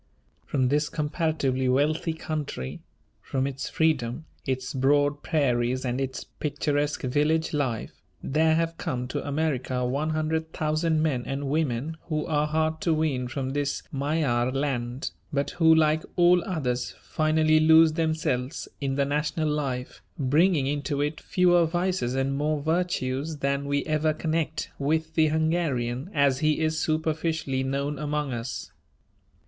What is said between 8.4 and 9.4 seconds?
have come to